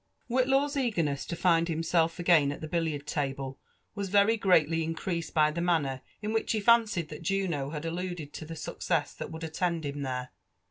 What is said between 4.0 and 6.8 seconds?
very greatly increased by the manner in which he